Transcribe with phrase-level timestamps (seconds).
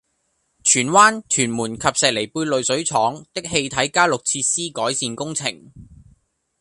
[0.63, 5.71] 荃灣、屯門及石梨貝濾水廠的氣體加氯設施改善工程